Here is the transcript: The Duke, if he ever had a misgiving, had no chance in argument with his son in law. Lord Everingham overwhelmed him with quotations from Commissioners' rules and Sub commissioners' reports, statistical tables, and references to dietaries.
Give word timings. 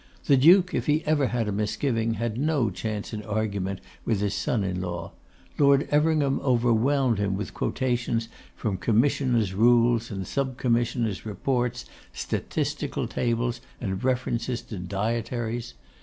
The 0.25 0.35
Duke, 0.35 0.73
if 0.73 0.87
he 0.87 1.05
ever 1.05 1.27
had 1.27 1.47
a 1.47 1.51
misgiving, 1.51 2.15
had 2.15 2.35
no 2.35 2.71
chance 2.71 3.13
in 3.13 3.21
argument 3.21 3.81
with 4.03 4.19
his 4.19 4.33
son 4.33 4.63
in 4.63 4.81
law. 4.81 5.11
Lord 5.59 5.87
Everingham 5.91 6.39
overwhelmed 6.39 7.19
him 7.19 7.37
with 7.37 7.53
quotations 7.53 8.27
from 8.55 8.77
Commissioners' 8.77 9.53
rules 9.53 10.09
and 10.09 10.25
Sub 10.25 10.57
commissioners' 10.57 11.23
reports, 11.23 11.85
statistical 12.13 13.05
tables, 13.07 13.61
and 13.79 14.03
references 14.03 14.63
to 14.63 14.79
dietaries. 14.79 15.73